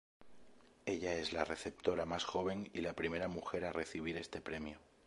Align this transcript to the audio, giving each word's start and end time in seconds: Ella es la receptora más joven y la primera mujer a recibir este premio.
Ella 0.87 1.13
es 1.13 1.31
la 1.31 1.45
receptora 1.45 2.07
más 2.07 2.23
joven 2.23 2.71
y 2.73 2.81
la 2.81 2.93
primera 2.95 3.27
mujer 3.27 3.65
a 3.65 3.71
recibir 3.71 4.17
este 4.17 4.41
premio. 4.41 4.79